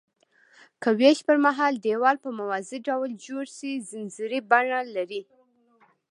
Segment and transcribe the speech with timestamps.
[0.81, 5.21] که ویش پرمهال دیوال په موازي ډول جوړ شي ځنځیري بڼه لري.